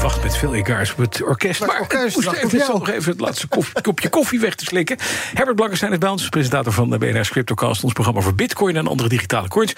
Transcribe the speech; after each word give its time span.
wacht 0.00 0.22
met 0.22 0.36
veel 0.36 0.54
egaars 0.54 0.92
op 0.92 0.98
het 0.98 1.22
orkest. 1.22 1.66
Maar, 1.66 1.80
orkest, 1.80 2.16
ik 2.18 2.24
moest 2.24 2.36
even, 2.36 2.72
nog 2.72 2.88
even 2.88 3.12
het 3.12 3.20
laatste 3.20 3.48
kof- 3.48 3.72
kopje 3.82 4.08
koffie 4.08 4.40
weg 4.40 4.54
te 4.54 4.64
slikken. 4.64 4.96
Herbert 5.34 5.56
Blankenstein 5.56 5.92
is 5.92 5.98
bij 5.98 6.08
ons, 6.08 6.28
presentator 6.28 6.72
van 6.72 6.90
de 6.90 6.98
BNR's 6.98 7.30
Cryptocast... 7.30 7.84
ons 7.84 7.92
programma 7.92 8.20
voor 8.20 8.34
bitcoin 8.34 8.76
en 8.76 8.86
andere 8.86 9.08
digitale 9.08 9.48
coins. 9.48 9.74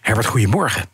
Herbert, 0.00 0.26
goedemorgen. 0.26 0.84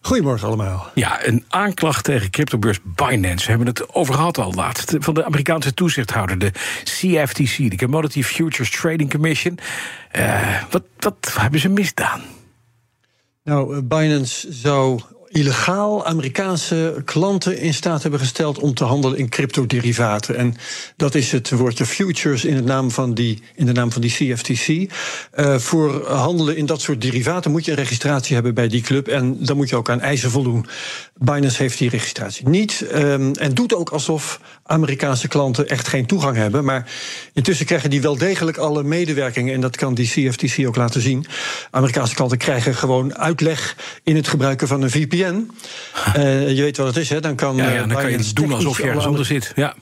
Goedemorgen 0.00 0.46
allemaal. 0.46 0.90
Ja, 0.94 1.26
een 1.26 1.44
aanklacht 1.48 2.04
tegen 2.04 2.30
cryptobeurs 2.30 2.78
Binance. 2.82 3.44
We 3.44 3.50
hebben 3.50 3.66
het 3.66 3.94
over 3.94 4.14
gehad 4.14 4.38
al 4.38 4.52
laatst. 4.52 4.96
Van 4.98 5.14
de 5.14 5.24
Amerikaanse 5.24 5.74
toezichthouder, 5.74 6.38
de 6.38 6.50
CFTC... 6.84 7.70
de 7.70 7.76
Commodity 7.76 8.22
Futures 8.22 8.70
Trading 8.70 9.10
Commission. 9.10 9.58
Eh, 10.10 10.62
wat, 10.70 10.82
wat 10.98 11.34
hebben 11.40 11.60
ze 11.60 11.68
misdaan? 11.68 12.22
Nou, 13.44 13.76
eh, 13.76 13.82
Binance 13.82 14.52
zou 14.52 15.00
illegaal 15.30 16.06
Amerikaanse 16.06 17.02
klanten 17.04 17.58
in 17.58 17.74
staat 17.74 18.02
hebben 18.02 18.20
gesteld 18.20 18.58
om 18.58 18.74
te 18.74 18.84
handelen 18.84 19.18
in 19.18 19.28
cryptoderivaten. 19.28 20.36
En 20.36 20.54
dat 20.96 21.14
is 21.14 21.32
het 21.32 21.50
woordje 21.50 21.86
futures 21.86 22.44
in, 22.44 22.56
het 22.56 22.64
naam 22.64 22.90
van 22.90 23.14
die, 23.14 23.42
in 23.54 23.66
de 23.66 23.72
naam 23.72 23.92
van 23.92 24.00
die 24.00 24.10
CFTC. 24.10 24.92
Eh, 25.30 25.58
voor 25.58 26.08
handelen 26.08 26.56
in 26.56 26.66
dat 26.66 26.80
soort 26.80 27.00
derivaten 27.00 27.50
moet 27.50 27.64
je 27.64 27.70
een 27.70 27.76
registratie 27.76 28.34
hebben 28.34 28.54
bij 28.54 28.68
die 28.68 28.80
club. 28.80 29.08
En 29.08 29.36
dan 29.44 29.56
moet 29.56 29.68
je 29.68 29.76
ook 29.76 29.90
aan 29.90 30.00
eisen 30.00 30.30
voldoen. 30.30 30.66
Binance 31.14 31.62
heeft 31.62 31.78
die 31.78 31.90
registratie 31.90 32.48
niet. 32.48 32.86
ehm, 32.90 33.32
en 33.32 33.54
doet 33.54 33.74
ook 33.74 33.90
alsof 33.90 34.40
Amerikaanse 34.62 35.28
klanten 35.28 35.68
echt 35.68 35.88
geen 35.88 36.06
toegang 36.06 36.36
hebben. 36.36 36.64
Maar 36.64 36.90
intussen 37.32 37.66
krijgen 37.66 37.90
die 37.90 38.00
wel 38.00 38.16
degelijk 38.16 38.56
alle 38.56 38.82
medewerkingen. 38.82 39.54
En 39.54 39.60
dat 39.60 39.76
kan 39.76 39.94
die 39.94 40.06
CFTC 40.08 40.66
ook 40.66 40.76
laten 40.76 41.00
zien. 41.00 41.26
Amerikaanse 41.70 42.14
klanten 42.14 42.38
krijgen 42.38 42.74
gewoon 42.74 43.16
uitleg 43.16 43.76
in 44.04 44.16
het 44.16 44.28
gebruiken 44.28 44.68
van 44.68 44.82
een 44.82 44.90
VPN. 44.90 45.18
Eh, 46.14 46.56
je 46.56 46.62
weet 46.62 46.76
wat 46.76 46.86
het 46.86 46.96
is, 46.96 47.08
hè? 47.08 47.20
Dan 47.20 47.34
kan, 47.34 47.56
Ja, 47.56 47.66
eh, 47.68 47.74
ja, 47.74 47.86
dan 47.86 47.96
kan 47.96 48.10
je 48.10 48.30
doen 48.34 48.52
alsof 48.52 48.76
je 48.76 48.82
ergens 48.82 49.06
onder 49.06 49.24
zit. 49.24 49.52
Ja. 49.56 49.74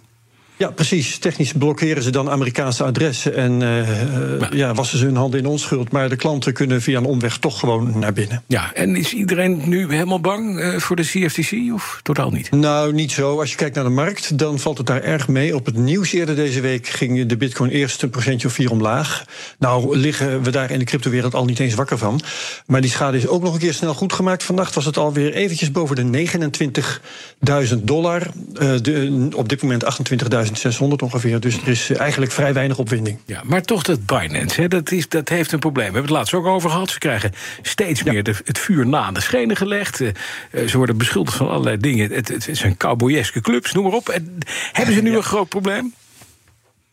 Ja, 0.58 0.70
precies. 0.70 1.18
Technisch 1.18 1.52
blokkeren 1.52 2.02
ze 2.02 2.10
dan 2.10 2.30
Amerikaanse 2.30 2.84
adressen 2.84 3.34
en 3.36 3.62
eh, 3.62 3.80
eh, 3.80 4.50
ja. 4.50 4.74
wassen 4.74 4.98
ze 4.98 5.04
hun 5.04 5.16
handen 5.16 5.40
in 5.40 5.46
onschuld. 5.46 5.92
Maar 5.92 6.08
de 6.08 6.16
klanten 6.16 6.52
kunnen 6.52 6.82
via 6.82 6.98
een 6.98 7.04
omweg 7.04 7.38
toch 7.38 7.58
gewoon 7.58 7.98
naar 7.98 8.12
binnen. 8.12 8.42
ja, 8.46 8.74
en 8.74 8.96
is 8.96 9.12
iedereen 9.12 9.62
nu 9.64 9.92
helemaal 9.92 10.20
bang 10.20 10.60
eh, 10.60 10.76
voor 10.76 10.96
de 10.96 11.02
CFTC 11.02 11.72
of 11.72 12.00
totaal 12.02 12.30
niet? 12.30 12.50
Nou, 12.50 12.92
niet 12.92 13.12
zo. 13.12 13.40
Als 13.40 13.50
je 13.50 13.56
kijkt 13.56 13.74
naar 13.74 13.84
de 13.84 13.90
markt, 13.90 14.38
dan 14.38 14.58
valt 14.58 14.78
het 14.78 14.86
daar 14.86 15.02
erg 15.02 15.28
mee. 15.28 15.54
Op 15.54 15.66
het 15.66 15.76
nieuws 15.76 16.12
eerder 16.12 16.34
deze 16.34 16.60
week 16.60 16.86
ging 16.86 17.26
de 17.26 17.36
bitcoin 17.36 17.70
eerst 17.70 18.02
een 18.02 18.10
procentje 18.10 18.48
of 18.48 18.54
vier 18.54 18.70
omlaag. 18.70 19.24
Nou 19.58 19.96
liggen 19.96 20.42
we 20.42 20.50
daar 20.50 20.70
in 20.70 20.78
de 20.78 20.84
cryptowereld 20.84 21.34
al 21.34 21.44
niet 21.44 21.58
eens 21.58 21.74
wakker 21.74 21.98
van. 21.98 22.20
Maar 22.66 22.80
die 22.80 22.90
schade 22.90 23.16
is 23.16 23.26
ook 23.26 23.42
nog 23.42 23.52
een 23.52 23.60
keer 23.60 23.74
snel 23.74 23.94
goed 23.94 24.12
gemaakt. 24.12 24.42
Vannacht 24.42 24.74
was 24.74 24.84
het 24.84 24.96
alweer 24.96 25.32
eventjes 25.34 25.70
boven 25.70 26.12
de 26.12 26.26
29.000 27.70 27.74
dollar. 27.82 28.22
De, 28.82 29.28
op 29.34 29.48
dit 29.48 29.62
moment 29.62 29.84
28.600 30.48 31.02
ongeveer. 31.02 31.40
Dus 31.40 31.56
er 31.56 31.68
is 31.68 31.90
eigenlijk 31.90 32.32
vrij 32.32 32.52
weinig 32.52 32.78
opwinding. 32.78 33.18
Ja, 33.26 33.42
maar 33.44 33.62
toch 33.62 33.82
dat 33.82 34.06
Binance, 34.06 34.60
hè, 34.60 34.68
dat, 34.68 34.90
is, 34.90 35.08
dat 35.08 35.28
heeft 35.28 35.52
een 35.52 35.58
probleem. 35.58 35.86
We 35.86 35.92
hebben 35.92 36.10
het 36.10 36.18
laatst 36.18 36.34
ook 36.34 36.46
over 36.46 36.70
gehad. 36.70 36.90
Ze 36.90 36.98
krijgen 36.98 37.32
steeds 37.62 38.02
meer 38.02 38.22
de, 38.22 38.34
het 38.44 38.58
vuur 38.58 38.86
na 38.86 39.12
de 39.12 39.20
schenen 39.20 39.56
gelegd. 39.56 40.00
Eh, 40.00 40.08
eh, 40.50 40.68
ze 40.68 40.76
worden 40.76 40.96
beschuldigd 40.96 41.36
van 41.36 41.48
allerlei 41.48 41.76
dingen. 41.76 42.12
Het, 42.12 42.28
het, 42.28 42.48
zijn 42.52 42.76
cowboyeske 42.76 43.40
clubs, 43.40 43.72
noem 43.72 43.84
maar 43.84 43.92
op. 43.92 44.08
En, 44.08 44.38
hebben 44.72 44.94
ze 44.94 45.02
nu 45.02 45.16
een 45.16 45.22
groot 45.22 45.48
probleem? 45.48 45.94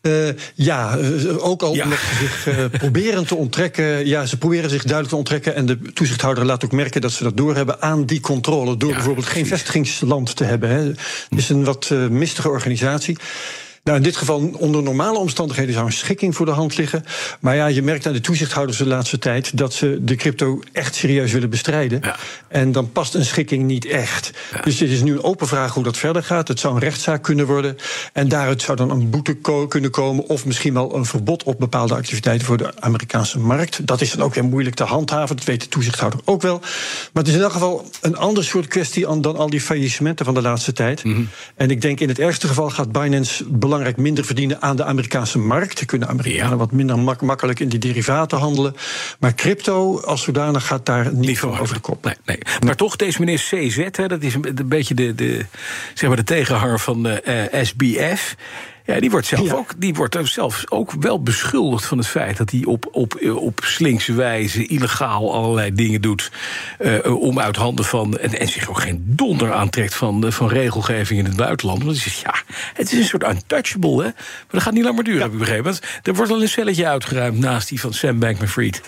Eh, 0.06 0.28
ja, 0.54 0.98
eh, 0.98 1.46
ook 1.46 1.62
al 1.62 1.74
Ja. 1.74 1.84
omdat 1.84 1.98
ze 1.98 2.16
zich 2.20 2.46
eh, 2.46 2.64
proberen 2.78 3.26
te 3.26 3.34
onttrekken. 3.34 4.06
Ja, 4.06 4.26
ze 4.26 4.38
proberen 4.38 4.70
zich 4.70 4.82
duidelijk 4.82 5.08
te 5.08 5.16
onttrekken. 5.16 5.54
En 5.54 5.66
de 5.66 5.78
toezichthouder 5.92 6.44
laat 6.44 6.64
ook 6.64 6.72
merken 6.72 7.00
dat 7.00 7.12
ze 7.12 7.22
dat 7.22 7.36
doorhebben 7.36 7.82
aan 7.82 8.04
die 8.04 8.20
controle. 8.20 8.76
Door 8.76 8.88
Ja, 8.88 8.94
bijvoorbeeld 8.94 9.26
geen 9.26 9.46
vestigingsland 9.46 10.36
te 10.36 10.44
hebben. 10.44 10.68
Hè. 10.68 10.84
Het 10.84 11.38
is 11.38 11.48
een 11.48 11.64
wat 11.64 11.90
mistige 12.10 12.48
organisatie. 12.48 13.16
Nou, 13.86 13.98
in 13.98 14.04
dit 14.04 14.16
geval, 14.16 14.50
onder 14.58 14.82
normale 14.82 15.18
omstandigheden 15.18 15.74
zou 15.74 15.86
een 15.86 15.92
schikking 15.92 16.34
voor 16.36 16.46
de 16.46 16.52
hand 16.52 16.76
liggen. 16.76 17.04
Maar 17.40 17.56
ja, 17.56 17.66
je 17.66 17.82
merkt 17.82 18.06
aan 18.06 18.12
de 18.12 18.20
toezichthouders 18.20 18.78
de 18.78 18.86
laatste 18.86 19.18
tijd 19.18 19.56
dat 19.58 19.72
ze 19.72 19.98
de 20.00 20.14
crypto 20.14 20.60
echt 20.72 20.94
serieus 20.94 21.32
willen 21.32 21.50
bestrijden. 21.50 21.98
Ja. 22.02 22.16
En 22.48 22.72
dan 22.72 22.92
past 22.92 23.14
een 23.14 23.24
schikking 23.24 23.64
niet 23.64 23.84
echt. 23.86 24.30
Dus 24.64 24.76
dit 24.78 24.90
is 24.90 25.02
nu 25.02 25.12
een 25.12 25.22
open 25.22 25.46
vraag 25.46 25.74
hoe 25.74 25.82
dat 25.84 25.96
verder 25.96 26.22
gaat. 26.24 26.48
Het 26.48 26.60
zou 26.60 26.74
een 26.74 26.80
rechtszaak 26.80 27.22
kunnen 27.22 27.46
worden. 27.46 27.76
En 28.12 28.28
daaruit 28.28 28.62
zou 28.62 28.76
dan 28.76 28.90
een 28.90 29.10
boete 29.10 29.34
ko- 29.34 29.66
kunnen 29.66 29.90
komen. 29.90 30.26
Of 30.28 30.44
misschien 30.46 30.74
wel 30.74 30.94
een 30.94 31.04
verbod 31.04 31.42
op 31.42 31.58
bepaalde 31.58 31.94
activiteiten 31.94 32.46
voor 32.46 32.56
de 32.56 32.80
Amerikaanse 32.80 33.38
markt. 33.38 33.86
Dat 33.86 34.00
is 34.00 34.10
dan 34.10 34.22
ook 34.22 34.34
weer 34.34 34.44
moeilijk 34.44 34.76
te 34.76 34.84
handhaven. 34.84 35.36
Dat 35.36 35.44
weet 35.44 35.60
de 35.60 35.68
toezichthouder 35.68 36.20
ook 36.24 36.42
wel. 36.42 36.58
Maar 36.58 37.22
het 37.22 37.28
is 37.28 37.34
in 37.34 37.40
elk 37.42 37.52
geval 37.52 37.90
een 38.00 38.16
ander 38.16 38.44
soort 38.44 38.66
kwestie 38.66 39.06
an- 39.06 39.20
dan 39.20 39.36
al 39.36 39.50
die 39.50 39.60
faillissementen 39.60 40.24
van 40.24 40.34
de 40.34 40.42
laatste 40.42 40.72
tijd. 40.72 41.02
En 41.56 41.70
ik 41.70 41.80
denk 41.80 42.00
in 42.00 42.08
het 42.08 42.18
ergste 42.18 42.46
geval 42.48 42.70
gaat 42.70 42.92
Binance 42.92 43.44
belangrijk 43.44 43.74
minder 43.96 44.24
verdienen 44.24 44.62
aan 44.62 44.76
de 44.76 44.84
Amerikaanse 44.84 45.38
markt. 45.38 45.80
Er 45.80 45.86
kunnen 45.86 46.08
Amerikanen 46.08 46.50
Ja. 46.50 46.56
wat 46.56 46.72
minder 46.72 46.98
mak- 46.98 47.20
makkelijk 47.20 47.60
in 47.60 47.68
die 47.68 47.78
derivaten 47.78 48.38
handelen. 48.38 48.74
Maar 49.20 49.34
crypto 49.34 50.00
als 50.00 50.22
zodanig 50.22 50.66
gaat 50.66 50.86
daar 50.86 51.12
niet, 51.12 51.26
Niet 51.26 51.38
van 51.38 51.58
over 51.58 51.74
de 51.74 51.80
kop. 51.80 52.04
Nee, 52.04 52.14
nee. 52.24 52.38
Maar 52.64 52.76
toch, 52.76 52.96
deze 52.96 53.20
meneer 53.20 53.38
CZ, 53.38 53.76
hè, 53.90 54.08
dat 54.08 54.22
is 54.22 54.34
een, 54.34 54.56
beetje 54.64 54.94
de, 54.94 55.14
de, 55.14 55.44
zeg 55.94 56.08
maar 56.08 56.18
de 56.18 56.24
tegenhanger 56.24 56.80
van 56.80 57.06
eh, 57.06 57.44
eh, 57.60 57.64
SBF. 57.66 58.34
Ja, 58.86 59.00
die 59.00 59.10
wordt, 59.10 59.26
zelf 59.26 59.46
Ja. 59.46 59.54
ook, 59.54 59.70
die 59.76 59.94
wordt 59.94 60.16
zelf 60.22 60.64
ook 60.68 60.92
wel 61.00 61.22
beschuldigd 61.22 61.84
van 61.86 61.98
het 61.98 62.06
feit 62.06 62.36
dat 62.36 62.50
hij 62.50 62.62
op, 62.64 62.88
op, 62.92 63.14
eh, 63.14 63.36
op 63.36 63.60
slinkse 63.64 64.12
wijze 64.12 64.66
illegaal 64.66 65.34
allerlei 65.34 65.74
dingen 65.74 66.00
doet. 66.00 66.30
eh, 66.78 67.20
om 67.22 67.38
uit 67.40 67.56
handen 67.56 67.84
van. 67.84 68.18
En, 68.18 68.38
en 68.38 68.48
zich 68.48 68.68
ook 68.68 68.80
geen 68.80 69.02
donder 69.06 69.52
aantrekt 69.52 69.94
van, 69.94 70.26
eh, 70.26 70.32
van 70.32 70.48
regelgeving 70.48 71.18
in 71.18 71.24
het 71.24 71.36
buitenland. 71.36 71.82
Want 71.82 71.96
hij 71.96 72.10
zegt, 72.10 72.18
ja, 72.20 72.34
het 72.74 72.92
is 72.92 72.98
een 72.98 73.04
soort 73.04 73.28
untouchable, 73.28 73.90
hè? 73.96 74.02
Maar 74.08 74.46
dat 74.50 74.62
gaat 74.62 74.72
niet 74.72 74.82
lang 74.84 74.94
meer 74.94 75.04
duren, 75.04 75.22
heb 75.22 75.32
ik 75.32 75.38
begrepen. 75.38 75.64
Want 75.64 75.80
er 76.02 76.14
wordt 76.14 76.32
al 76.32 76.42
een 76.42 76.48
celletje 76.48 76.86
uitgeruimd 76.86 77.38
naast 77.38 77.68
die 77.68 77.80
van 77.80 77.92
Sam 77.94 78.18
Bankman-Fried. 78.18 78.80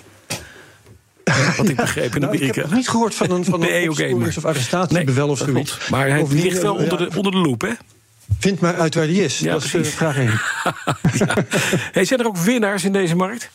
Wat 1.56 1.69
ik 1.69 1.76
begreep 1.76 2.15
in 2.15 2.20
Nou, 2.20 2.32
ik 2.32 2.38
Amerika. 2.41 2.60
heb 2.60 2.70
nog 2.70 2.78
niet 2.78 2.88
gehoord 2.88 3.15
van 3.15 3.30
een, 3.30 3.44
van 3.44 3.54
een 3.62 3.69
Nee, 3.69 4.15
maar- 4.15 4.28
of 4.36 4.44
arrestatiebevel 4.44 5.28
of 5.28 5.38
zoiets. 5.38 5.88
Maar 5.91 6.09
hij 6.09 6.26
ligt 6.28 6.62
wel 6.62 6.76
eh, 6.76 6.82
onder 6.82 6.98
de, 6.98 7.16
onder 7.16 7.32
de 7.32 7.38
loep, 7.38 7.60
hè? 7.60 7.70
Vind 8.39 8.61
maar 8.61 8.75
uit 8.77 8.94
waar 8.94 9.06
die 9.06 9.25
is. 9.25 9.39
Ja, 9.39 9.53
dat 9.53 9.62
is 9.65 9.71
precies. 9.71 9.91
eh, 9.93 9.97
vraag 9.97 10.16
1. 10.16 10.31
Hey, 11.93 12.05
zijn 12.05 12.21
er 12.21 12.27
ook 12.27 12.37
winnaars 12.37 12.84
in 12.84 12.93
deze 12.93 13.16
markt? 13.16 13.50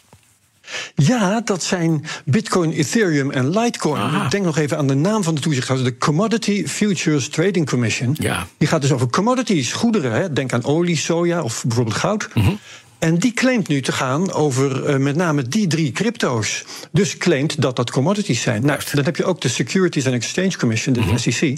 Ja, 0.96 1.42
dat 1.42 1.64
zijn 1.64 2.06
Bitcoin, 2.26 2.72
Ethereum 2.72 3.32
en 3.32 3.50
Litecoin. 3.60 4.02
Aha. 4.02 4.26
Ik 4.26 4.32
denk 4.32 4.46
nog 4.46 4.58
even 4.58 4.78
aan 4.78 4.88
de 4.88 4.94
naam 4.94 5.24
van 5.24 5.36
de 5.36 5.42
toezichthouder. 5.42 5.86
De 5.88 5.98
Commodity 5.98 6.66
Futures 6.68 7.30
Trading 7.30 7.70
Commission. 7.70 8.16
Ja. 8.20 8.48
Die 8.58 8.68
gaat 8.68 8.82
dus 8.82 8.92
over 8.92 9.08
commodities, 9.10 9.74
goederen. 9.74 10.12
Hè. 10.12 10.34
Denk 10.34 10.54
aan 10.54 10.64
olie, 10.66 10.98
soja 10.98 11.42
of 11.42 11.64
bijvoorbeeld 11.68 11.98
goud. 11.98 12.30
Mhm. 12.34 12.52
En 13.00 13.18
die 13.18 13.34
claimt 13.34 13.68
nu 13.68 13.82
te 13.82 13.92
gaan 13.92 14.32
over 14.34 14.86
eh, 14.86 14.98
met 14.98 15.16
name 15.16 15.48
die 15.48 15.68
drie 15.68 15.92
crypto's. 15.92 16.64
Dus 16.92 17.18
claimt 17.18 17.62
dat 17.62 17.76
dat 17.76 17.92
commodities 17.92 18.42
zijn. 18.42 18.66
Nou, 18.66 18.80
dan 18.94 19.04
heb 19.06 19.16
je 19.16 19.26
ook 19.26 19.42
de 19.42 19.48
Securities 19.50 20.06
and 20.06 20.16
Exchange 20.16 20.58
Commission, 20.58 20.94
de 20.94 21.00
Mhm. 21.00 21.18
SEC. 21.18 21.58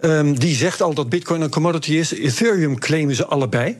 Ehm, 0.00 0.32
die 0.32 0.54
zegt 0.54 0.82
al 0.82 0.94
dat 0.94 1.08
Bitcoin 1.08 1.40
een 1.40 1.50
commodity 1.50 1.92
is. 1.92 2.12
Ethereum 2.12 2.78
claimen 2.78 3.14
ze 3.14 3.26
allebei. 3.26 3.76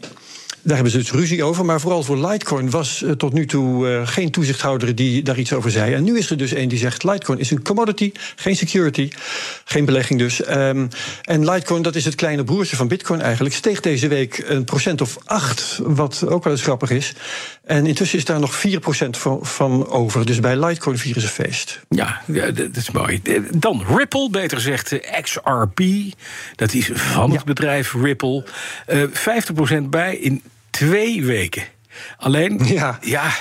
Daar 0.63 0.75
hebben 0.75 0.93
ze 0.93 0.99
dus 0.99 1.11
ruzie 1.11 1.45
over. 1.45 1.65
Maar 1.65 1.81
vooral 1.81 2.03
voor 2.03 2.29
Litecoin 2.29 2.71
was 2.71 3.03
eh, 3.03 3.11
tot 3.11 3.33
nu 3.33 3.47
toe 3.47 3.89
eh, 3.89 4.07
geen 4.07 4.31
toezichthouder 4.31 4.95
die 4.95 5.23
daar 5.23 5.39
iets 5.39 5.53
over 5.53 5.71
zei. 5.71 5.95
En 5.95 6.05
nu 6.05 6.19
is 6.19 6.31
er 6.31 6.37
dus 6.37 6.53
één 6.53 6.69
die 6.69 6.79
zegt: 6.79 7.05
Litecoin 7.05 7.39
is 7.39 7.51
een 7.51 7.63
commodity, 7.63 8.13
geen 8.37 8.57
security, 8.57 9.11
geen 9.65 9.85
belegging 9.85 10.19
dus. 10.19 10.43
Ehm, 10.43 10.87
en 11.23 11.51
Litecoin, 11.51 11.83
dat 11.83 11.95
is 11.95 12.05
het 12.05 12.15
kleine 12.15 12.45
broertje 12.45 12.77
van 12.77 12.89
Bitcoin 12.89 13.21
eigenlijk, 13.21 13.55
steeg 13.55 13.81
deze 13.81 14.09
week 14.09 14.45
een 14.47 14.65
procent 14.65 15.01
of 15.01 15.19
acht, 15.25 15.81
wat 15.83 16.27
ook 16.27 16.45
wel 16.45 16.53
eens 16.53 16.63
grappig 16.63 16.91
is. 16.91 17.13
En 17.65 17.87
intussen 17.87 18.19
is 18.19 18.25
daar 18.25 18.41
nog 18.41 18.63
4% 18.67 19.11
van, 19.11 19.39
van 19.43 19.89
over. 19.89 20.27
Dus 20.27 20.41
bij 20.41 20.67
Litecoin 20.67 20.99
vieren 20.99 21.23
ze 21.23 21.29
feest. 21.29 21.81
Ja, 21.89 22.21
ja, 22.27 22.51
dat 22.51 22.77
is 22.77 22.91
mooi. 22.91 23.21
Eh, 23.23 23.41
Dan 23.55 23.85
Ripple, 23.97 24.29
beter 24.31 24.57
gezegd 24.57 24.99
XRP. 25.23 25.81
Dat 26.57 26.73
is 26.73 26.91
van 26.95 27.33
het 27.33 27.45
bedrijf 27.45 27.95
Ripple. 27.95 28.45
Eh 28.87 29.03
50% 29.13 29.91
bij 29.91 30.17
in 30.17 30.43
twee 30.87 31.25
weken. 31.25 31.63
Alleen, 32.17 32.61
Ja. 32.75 32.99
ja 33.03 33.33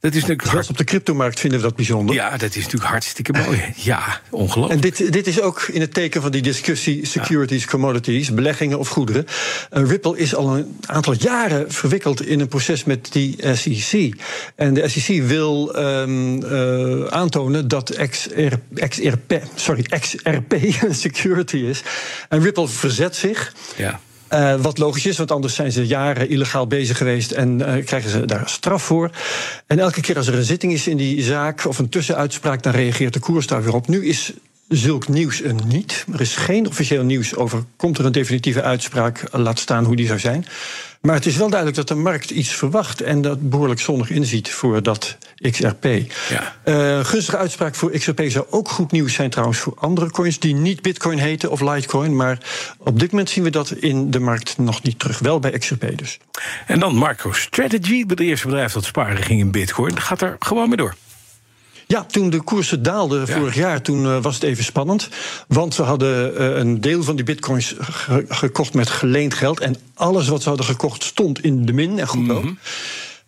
Dat 0.00 0.14
is 0.14 0.20
natuurlijk 0.20 0.48
Zelfs 0.48 0.68
op 0.68 0.76
de 0.76 0.84
cryptomarkt 0.84 1.40
vinden 1.40 1.58
we 1.58 1.64
dat 1.64 1.76
bijzonder. 1.76 2.14
Ja, 2.14 2.36
dat 2.36 2.54
is 2.54 2.62
natuurlijk 2.62 2.90
hartstikke 2.90 3.32
mooi. 3.32 3.62
Ja, 3.76 4.20
ongelooflijk. 4.30 4.84
En 4.84 4.90
dit, 4.90 5.12
dit 5.12 5.26
is 5.26 5.40
ook 5.40 5.62
in 5.62 5.80
het 5.80 5.94
teken 5.94 6.22
van 6.22 6.30
die 6.30 6.42
discussie 6.42 7.06
securities, 7.06 7.66
commodities, 7.66 8.34
beleggingen 8.34 8.78
of 8.78 8.88
goederen. 8.88 9.26
Uh, 9.72 9.88
Ripple 9.88 10.18
is 10.18 10.34
al 10.34 10.56
een 10.56 10.78
aantal 10.86 11.14
jaren 11.18 11.72
verwikkeld 11.72 12.26
in 12.26 12.40
een 12.40 12.48
proces 12.48 12.84
met 12.84 13.12
die 13.12 13.36
SEC. 13.54 14.14
En 14.54 14.74
de 14.74 14.88
SEC 14.88 15.22
wil 15.22 15.76
um, 15.78 16.42
uh, 16.42 17.04
aantonen 17.04 17.68
dat 17.68 18.08
XR, 18.10 18.54
XRP, 18.88 19.42
sorry, 19.54 19.82
XRP 19.82 20.52
een 20.52 20.94
security 21.08 21.56
is. 21.56 21.82
En 22.28 22.42
Ripple 22.42 22.68
verzet 22.68 23.16
zich. 23.16 23.54
Ja. 23.76 24.00
Uh, 24.32 24.54
wat 24.60 24.78
logisch 24.78 25.06
is, 25.06 25.18
want 25.18 25.30
anders 25.30 25.54
zijn 25.54 25.72
ze 25.72 25.86
jaren 25.86 26.28
illegaal 26.28 26.66
bezig 26.66 26.96
geweest 26.96 27.30
en 27.30 27.58
uh, 27.58 27.84
krijgen 27.84 28.10
ze 28.10 28.24
daar 28.24 28.48
straf 28.48 28.82
voor. 28.82 29.10
En 29.66 29.78
elke 29.78 30.00
keer 30.00 30.16
als 30.16 30.26
er 30.26 30.34
een 30.34 30.44
zitting 30.44 30.72
is 30.72 30.86
in 30.86 30.96
die 30.96 31.22
zaak 31.22 31.66
of 31.66 31.78
een 31.78 31.88
tussenuitspraak, 31.88 32.62
dan 32.62 32.72
reageert 32.72 33.12
de 33.12 33.20
koers 33.20 33.46
daar 33.46 33.62
weer 33.62 33.74
op. 33.74 33.88
Nu 33.88 34.06
is 34.06 34.32
zulk 34.70 35.08
nieuws 35.08 35.42
er 35.42 35.54
niet. 35.66 36.04
Er 36.12 36.20
is 36.20 36.36
geen 36.36 36.66
officieel 36.66 37.04
nieuws 37.04 37.36
over. 37.36 37.64
Komt 37.76 37.98
er 37.98 38.04
een 38.04 38.12
definitieve 38.12 38.62
uitspraak? 38.62 39.22
Laat 39.32 39.58
staan 39.58 39.84
hoe 39.84 39.96
die 39.96 40.06
zou 40.06 40.18
zijn. 40.18 40.46
Maar 41.00 41.14
het 41.14 41.26
is 41.26 41.36
wel 41.36 41.48
duidelijk 41.48 41.78
dat 41.78 41.88
de 41.88 42.02
markt 42.02 42.30
iets 42.30 42.48
verwacht 42.48 43.00
en 43.00 43.22
dat 43.22 43.50
behoorlijk 43.50 43.80
zonnig 43.80 44.10
inziet 44.10 44.50
voor 44.50 44.82
dat 44.82 45.16
XRP. 45.50 45.84
Ja. 45.84 46.56
Uh, 46.64 47.04
gunstige 47.04 47.36
uitspraak 47.36 47.74
voor 47.74 47.90
XRP 47.90 48.22
zou 48.26 48.46
ook 48.50 48.68
goed 48.68 48.92
nieuws 48.92 49.14
zijn 49.14 49.30
trouwens 49.30 49.58
voor 49.58 49.74
andere 49.76 50.10
coins 50.10 50.38
die 50.38 50.54
niet 50.54 50.82
Bitcoin 50.82 51.18
heten 51.18 51.50
of 51.50 51.60
Litecoin. 51.60 52.16
Maar 52.16 52.38
op 52.78 53.00
dit 53.00 53.10
moment 53.10 53.30
zien 53.30 53.44
we 53.44 53.50
dat 53.50 53.70
in 53.70 54.10
de 54.10 54.20
markt 54.20 54.58
nog 54.58 54.82
niet 54.82 54.98
terug. 54.98 55.18
Wel 55.18 55.40
bij 55.40 55.50
XRP 55.50 55.98
dus. 55.98 56.18
En 56.66 56.80
dan 56.80 56.98
MicroStrategy, 56.98 58.04
het 58.06 58.20
eerste 58.20 58.46
bedrijf 58.46 58.72
dat 58.72 58.84
sparen 58.84 59.22
ging 59.22 59.40
in 59.40 59.50
Bitcoin. 59.50 60.00
Gaat 60.00 60.22
er 60.22 60.36
gewoon 60.38 60.68
mee 60.68 60.76
door. 60.76 60.94
Ja, 61.90 62.04
toen 62.04 62.30
de 62.30 62.40
koersen 62.40 62.82
daalden 62.82 63.26
ja. 63.26 63.38
vorig 63.38 63.54
jaar, 63.54 63.82
toen 63.82 64.04
uh, 64.04 64.22
was 64.22 64.34
het 64.34 64.42
even 64.42 64.64
spannend. 64.64 65.08
Want 65.48 65.76
we 65.76 65.82
hadden 65.82 66.40
uh, 66.40 66.56
een 66.56 66.80
deel 66.80 67.02
van 67.02 67.16
die 67.16 67.24
bitcoins 67.24 67.74
ge 67.78 68.24
gekocht 68.28 68.74
met 68.74 68.90
geleend 68.90 69.34
geld. 69.34 69.60
En 69.60 69.76
alles 69.94 70.28
wat 70.28 70.42
ze 70.42 70.48
hadden 70.48 70.66
gekocht 70.66 71.04
stond 71.04 71.44
in 71.44 71.66
de 71.66 71.72
min 71.72 71.98
en 71.98 72.06
goedkoop. 72.06 72.42
Mm 72.42 72.48
-hmm. 72.48 72.58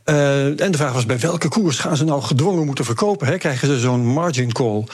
Uh, 0.05 0.61
en 0.61 0.73
de 0.73 0.77
vraag 0.77 0.93
was 0.93 1.07
bij 1.07 1.19
welke 1.19 1.49
koers 1.49 1.79
gaan 1.79 1.97
ze 1.97 2.05
nou 2.05 2.23
gedwongen 2.23 2.67
moeten 2.67 2.85
verkopen? 2.85 3.27
Hè? 3.27 3.39
Krijgen 3.39 3.69
ze 3.69 3.79
zo'n 3.79 4.07
margin 4.07 4.53
call? 4.53 4.85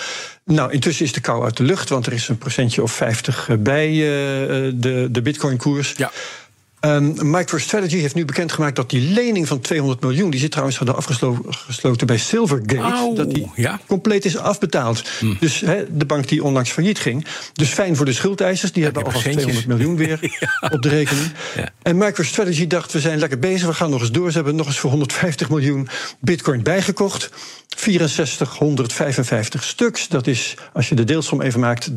Nou, 0.44 0.72
intussen 0.72 1.04
is 1.04 1.12
de 1.12 1.20
kou 1.20 1.44
uit 1.44 1.56
de 1.56 1.62
lucht, 1.62 1.88
want 1.88 2.06
er 2.06 2.12
is 2.12 2.28
een 2.28 2.38
procentje 2.38 2.82
of 2.82 2.92
50 2.92 3.48
bij 3.58 3.90
de, 4.74 5.08
de 5.10 5.22
bitcoin-koers. 5.22 5.94
Ja. 5.96 6.10
Um, 6.80 7.14
MicroStrategy 7.30 7.96
heeft 7.96 8.14
nu 8.14 8.24
bekendgemaakt 8.24 8.76
dat 8.76 8.90
die 8.90 9.12
lening 9.12 9.48
van 9.48 9.60
200 9.60 10.00
miljoen, 10.00 10.30
die 10.30 10.40
zit 10.40 10.50
trouwens 10.50 10.78
hadden 10.78 10.96
afgesloten 10.96 12.06
bij 12.06 12.18
Silvergate, 12.18 12.76
Au, 12.76 13.14
dat 13.14 13.30
die 13.30 13.50
ja. 13.54 13.80
compleet 13.86 14.24
is 14.24 14.36
afbetaald. 14.36 15.08
Hm. 15.18 15.34
Dus 15.40 15.60
he, 15.60 15.84
de 15.90 16.04
bank 16.04 16.28
die 16.28 16.44
onlangs 16.44 16.70
failliet 16.70 16.98
ging. 16.98 17.26
Dus 17.52 17.68
fijn 17.68 17.96
voor 17.96 18.06
de 18.06 18.12
schuldeisers, 18.12 18.72
die 18.72 18.84
hebben 18.84 19.04
alvast 19.04 19.24
200 19.24 19.66
miljoen 19.66 19.96
weer 20.06 20.18
ja. 20.20 20.68
op 20.70 20.82
de 20.82 20.88
rekening. 20.88 21.32
En 21.82 21.96
MicroStrategy 21.96 22.66
dacht, 22.66 22.92
we 22.92 23.00
zijn 23.00 23.18
lekker 23.18 23.38
bezig, 23.38 23.66
we 23.66 23.74
gaan 23.74 23.90
nog 23.90 24.00
eens 24.00 24.12
door. 24.12 24.30
Ze 24.30 24.36
hebben 24.36 24.56
nog 24.56 24.66
eens 24.66 24.78
voor 24.78 24.90
150 24.90 25.48
miljoen 25.48 25.88
bitcoin 26.20 26.62
bijgekocht. 26.62 27.30
6455 27.80 29.64
stuks. 29.64 30.08
Dat 30.08 30.26
is, 30.26 30.54
als 30.72 30.88
je 30.88 30.94
de 30.94 31.04
deelsom 31.04 31.42
even 31.42 31.60
maakt, 31.60 31.90
23.200 31.90 31.94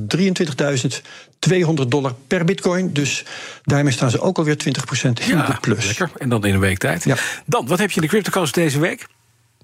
dollar 1.87 2.13
per 2.27 2.45
bitcoin. 2.45 2.93
Dus 2.93 3.23
daarmee 3.63 3.93
staan 3.93 4.11
ze 4.11 4.21
ook 4.21 4.37
alweer 4.37 4.55
20% 4.55 4.59
in 5.01 5.13
ja, 5.27 5.45
de 5.45 5.57
plus. 5.61 5.85
Lekker. 5.85 6.11
En 6.17 6.29
dan 6.29 6.45
in 6.45 6.53
een 6.53 6.59
week 6.59 6.77
tijd. 6.77 7.03
Ja. 7.03 7.15
Dan, 7.45 7.67
wat 7.67 7.79
heb 7.79 7.89
je 7.89 7.95
in 7.95 8.01
de 8.01 8.07
CryptoCast 8.07 8.53
deze 8.53 8.79
week? 8.79 9.07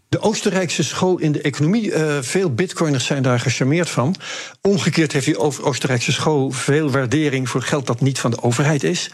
De 0.10 0.20
Oostenrijkse 0.20 0.84
school 0.84 1.18
in 1.18 1.32
de 1.32 1.42
economie, 1.42 1.92
uh, 1.92 2.18
veel 2.22 2.54
bitcoiners 2.54 3.06
zijn 3.06 3.24
daar 3.24 3.40
gecharmeerd 3.40 3.90
van. 3.90 4.16
Omgekeerd 4.62 5.12
heeft 5.12 5.26
die 5.26 5.40
Oostenrijkse 5.40 6.12
school 6.12 6.52
veel 6.52 6.92
waardering 6.92 7.50
voor 7.50 7.62
geld 7.62 7.88
dat 7.88 8.02
niet 8.02 8.20
van 8.20 8.32
de 8.32 8.42
overheid 8.42 8.84
is. 8.84 9.12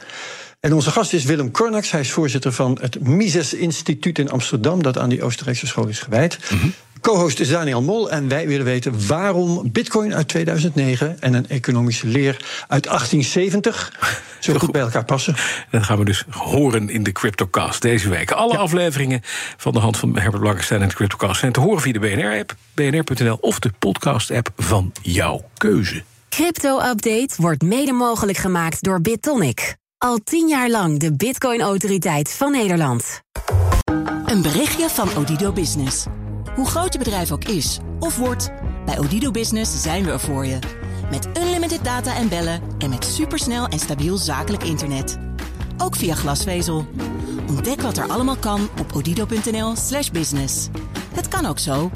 En 0.63 0.74
onze 0.74 0.92
gast 0.92 1.13
is 1.13 1.24
Willem 1.24 1.51
Kornax. 1.51 1.92
Hij 1.92 2.00
is 2.00 2.12
voorzitter 2.12 2.51
van 2.51 2.77
het 2.81 3.00
Mises 3.00 3.54
Instituut 3.54 4.19
in 4.19 4.30
Amsterdam, 4.30 4.83
dat 4.83 4.98
aan 4.98 5.10
die 5.10 5.24
Oostenrijkse 5.24 5.68
school 5.68 5.88
is 5.88 6.00
gewijd. 6.00 6.38
Mm 6.51 6.60
-hmm. 6.60 6.74
Co-host 7.01 7.39
is 7.39 7.50
Daniel 7.50 7.81
Mol 7.81 8.12
en 8.12 8.27
wij 8.27 8.48
willen 8.48 8.65
weten 8.65 9.07
waarom 9.07 9.71
Bitcoin 9.71 10.15
uit 10.15 10.27
2009 10.27 11.21
en 11.21 11.33
een 11.33 11.50
economische 11.50 12.07
leer 12.07 12.38
uit 12.68 12.83
1870 12.83 13.92
zo 14.39 14.54
goed 14.54 14.71
bij 14.71 14.81
elkaar 14.81 15.06
passen. 15.06 15.36
Dat 15.71 15.83
gaan 15.83 15.98
we 15.98 16.06
dus 16.06 16.25
horen 16.30 16.89
in 16.89 17.04
de 17.04 17.12
CryptoCast 17.12 17.81
deze 17.81 18.09
week. 18.09 18.31
Alle 18.31 18.54
ja. 18.54 18.59
afleveringen 18.59 19.21
van 19.57 19.74
de 19.74 19.80
hand 19.80 19.98
van 19.98 20.18
Herbert 20.18 20.42
Blankenstein 20.42 20.81
en 20.81 20.88
de 20.88 20.95
CryptoCast 20.95 21.39
zijn 21.39 21.51
te 21.51 21.59
horen 21.59 21.81
via 21.81 21.94
de 21.94 22.00
BNR-app, 22.00 22.56
bnr.nl 22.74 23.38
of 23.42 23.59
de 23.59 23.71
podcast-app 23.80 24.50
van 24.57 24.92
jouw 25.01 25.50
keuze. 25.57 26.04
Crypto-update 26.30 27.33
wordt 27.38 27.62
mede 27.62 27.92
mogelijk 27.92 28.38
gemaakt 28.38 28.83
door 28.83 29.01
BitTonic. 29.01 29.75
Al 30.04 30.20
tien 30.24 30.48
jaar 30.48 30.70
lang 30.70 31.00
de 31.00 31.16
Bitcoin-autoriteit 31.16 32.34
van 32.34 32.52
Nederland. 32.52 33.22
Een 34.26 34.42
berichtje 34.42 34.90
van 34.90 35.10
Odido 35.18 35.52
Business. 35.52 36.06
Hoe 36.56 36.66
groot 36.66 36.94
je 36.94 37.00
bedrijf 37.00 37.32
ook 37.32 37.44
is 37.44 37.80
of 38.00 38.18
wordt, 38.18 38.52
bij 38.86 39.00
Odido 39.00 39.32
Business 39.32 39.82
zijn 39.82 40.04
we 40.04 40.12
er 40.12 40.20
voor 40.20 40.46
je. 40.46 40.60
Met 41.10 41.28
unlimited 41.38 41.84
data 41.84 42.16
en 42.16 42.30
bellen 42.30 42.62
en 42.78 42.90
met 42.90 43.06
supersnel 43.06 43.68
en 43.68 43.80
stabiel 43.80 44.18
zakelijk 44.18 44.64
internet. 44.64 45.18
Ook 45.78 45.96
via 45.96 46.16
glasvezel. 46.16 46.86
Ontdek 47.48 47.82
wat 47.82 47.98
er 47.98 48.08
allemaal 48.08 48.38
kan 48.38 48.70
op 48.80 48.96
odido.nl/slash 48.96 50.10
business. 50.10 50.68
Het 51.14 51.28
kan 51.28 51.46
ook 51.46 51.60
zo. 51.60 51.92